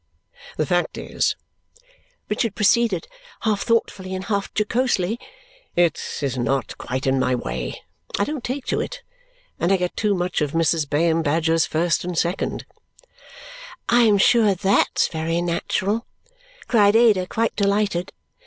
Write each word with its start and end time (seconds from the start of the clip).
"The 0.57 0.65
fact 0.65 0.97
is," 0.97 1.35
Richard 2.27 2.55
proceeded, 2.55 3.07
half 3.41 3.61
thoughtfully 3.61 4.15
and 4.15 4.23
half 4.25 4.51
jocosely, 4.57 5.19
"it 5.75 6.01
is 6.23 6.39
not 6.39 6.75
quite 6.79 7.05
in 7.05 7.19
my 7.19 7.35
way. 7.35 7.83
I 8.17 8.23
don't 8.23 8.43
take 8.43 8.65
to 8.65 8.81
it. 8.81 9.03
And 9.59 9.71
I 9.71 9.77
get 9.77 9.95
too 9.95 10.15
much 10.15 10.41
of 10.41 10.53
Mrs. 10.53 10.89
Bayham 10.89 11.21
Badger's 11.21 11.67
first 11.67 12.03
and 12.03 12.17
second." 12.17 12.65
"I 13.89 14.01
am 14.01 14.17
sure 14.17 14.55
THAT'S 14.55 15.07
very 15.09 15.39
natural!" 15.39 16.07
cried 16.67 16.95
Ada, 16.95 17.27
quite 17.27 17.55
delighted. 17.55 18.11